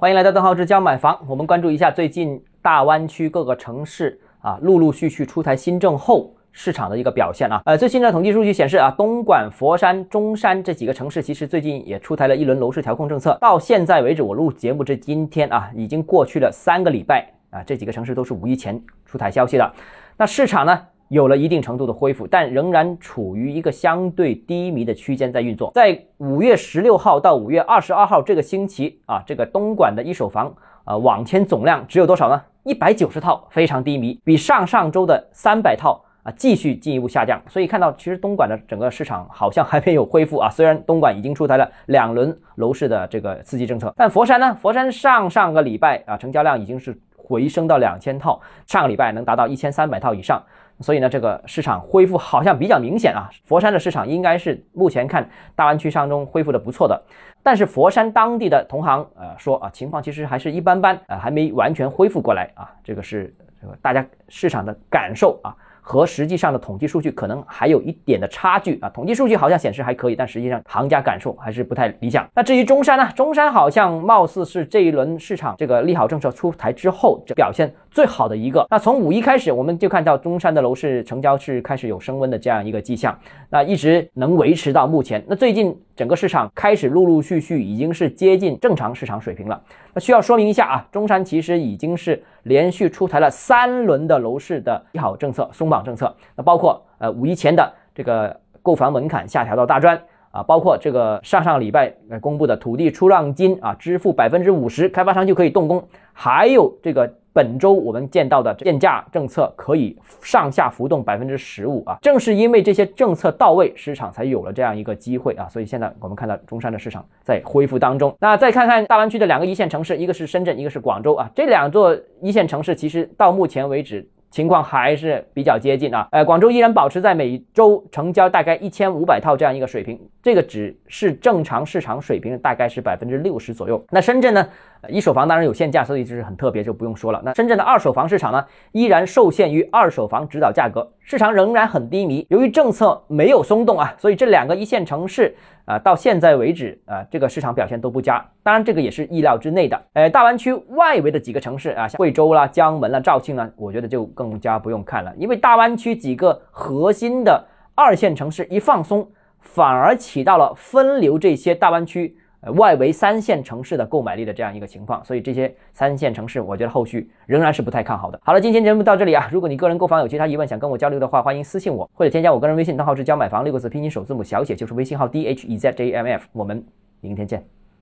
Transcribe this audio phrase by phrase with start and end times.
[0.00, 1.22] 欢迎来到邓浩志教买房。
[1.28, 7.60] 我们关注一下最近大湾区各个城市啊，陆陆续续出台新政后市场的一个表现啊。
[7.66, 13.36] 呃，最新的统计数据显示啊，东莞、佛山、中山这几个城市其实最近也出台了一轮楼市调控政策。
[13.42, 19.72] 到现在为止，我录节目至今天啊，已经过去了三个礼拜啊，这几个城市都是五一前出台消息的。
[20.16, 20.80] 那市场呢？
[21.10, 25.72] 有了一定程度的恢复，但仍然处于一个相对低迷的区间在运作。
[25.74, 30.54] 在五月十六号到五月二十二号这个星期啊，这个东莞的一手房
[30.84, 32.40] 啊网签总量只有多少呢？
[32.62, 37.42] 一百九十套，非常低迷，比上上周的三百套啊继续进一步下降。
[37.48, 40.48] 所以看到，其实东莞的整个市场好像还没有恢复啊。
[40.48, 44.54] 虽然东莞已经出台了两轮楼市的这个刺激政策，但佛山呢？
[44.54, 46.96] 佛山上上个礼拜啊成交量已经是
[47.30, 50.42] 回升到两千套，上个礼拜能达到一千三百套以上。
[50.80, 53.30] 所以呢，这个市场恢复好像比较明显啊。
[53.44, 57.00] 佛山的市场应该是目前看大湾区当中恢复的不错的，
[57.42, 62.68] 但是佛山当地的同行呃说啊，情况其实还是一般般啊，还没完全恢复过来啊。
[62.82, 65.54] 这个是这个大家市场的感受啊。
[65.80, 72.28] 和实际上的统计数据可能还有一点的差距啊，统计数据好像显示还可以，但实际上行家感受还是不太理想。
[72.34, 73.08] 那至于中山呢？
[73.16, 78.66] 中山好像貌似是这一轮市场这个利好政策出台之后表现最好的一个。
[78.70, 83.18] 那从五一开始，我们就看到中山的楼市成交是开始有升温的这样一个迹象，
[83.50, 85.22] 那一直能维持到目前。
[85.26, 89.60] 那最近整个市场开始陆陆续续已经是接近正常市场水平了。
[89.92, 96.14] 那需要说明一下啊，中山其实已经是连续出台了三轮的楼市的利好政策、松绑政策。
[96.36, 107.12] 那包括呃五一前的这个购房门槛下调到大专啊，包括这个上上礼拜公布的土地出让金啊，支付百分之五十，开发商就可以动工，还有这个。
[107.32, 118.14] 本周我们见到的电价政策可以上下浮动百分之十五啊，正是因为这些政策到位，市场才有了这样一个机会啊，所以现在我们看到中山的市场在恢复当中。
[118.20, 124.08] 那再看看大湾区的两个一线城市，一个是深圳，一个是广州啊，这两座一线城市其实到目前为止。
[124.30, 133.84] 情况还是比较接近啊，呃，广州依然保持在每周成交大概一千五百套这样一个水平，这个只是正常市场水平，大概是百分之六十左右。
[133.90, 134.48] 那深圳呢，
[134.88, 137.20] 一手房当然有限价，所以就是很特别，就不用说了。
[137.24, 142.24] 那深圳的二手房市场呢，依然受限于二手房指导价格，市场仍然很低迷。
[142.30, 145.34] 由于政策没有松动啊，所以这两个一线城市。
[145.64, 148.24] 啊，到现在为止，啊，这个市场表现都不佳。
[148.42, 149.80] 当然，这个也是意料之内的。
[149.92, 155.12] 呃，大湾区外围的几个城市啊，像贵州啦、江门啦、肇庆啦，我觉得就更加不用看了。
[155.16, 157.44] 因为大湾区几个核心的
[157.76, 159.08] 二线城市一放松，
[159.40, 162.16] 反而起到了分流这些大湾区。
[162.42, 168.18] 呃，外围三线城市的购买力的这样一个情况，所以这些三线城市，我觉得后续仍然是不太看好的。
[168.24, 176.64] 好了，今天节目到这里啊，如果你个人购房有其他疑问，想跟我交流的话，欢迎私信我或者添加我个人微信，账号是教买房六个字拼音首字母小写就是微信号 d h e z j m f，我们
[177.00, 177.59] 明天见。